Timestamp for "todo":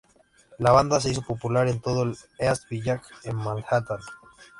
1.79-2.01